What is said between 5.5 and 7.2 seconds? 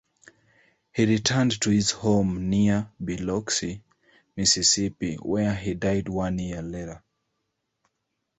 he died one year later.